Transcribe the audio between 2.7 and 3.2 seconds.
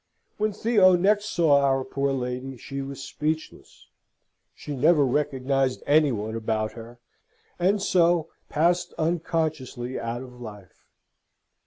was